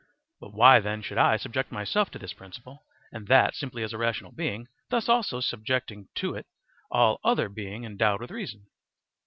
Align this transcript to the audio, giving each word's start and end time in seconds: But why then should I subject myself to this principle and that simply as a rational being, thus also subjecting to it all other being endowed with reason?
But 0.39 0.55
why 0.55 0.79
then 0.79 1.03
should 1.03 1.19
I 1.19 1.37
subject 1.37 1.71
myself 1.71 2.09
to 2.09 2.17
this 2.17 2.33
principle 2.33 2.85
and 3.11 3.27
that 3.27 3.53
simply 3.53 3.83
as 3.83 3.93
a 3.93 3.99
rational 3.99 4.31
being, 4.31 4.67
thus 4.89 5.07
also 5.07 5.41
subjecting 5.41 6.09
to 6.15 6.33
it 6.33 6.47
all 6.89 7.19
other 7.23 7.49
being 7.49 7.83
endowed 7.83 8.21
with 8.21 8.31
reason? 8.31 8.65